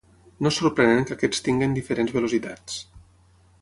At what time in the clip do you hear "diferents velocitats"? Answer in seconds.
1.79-2.85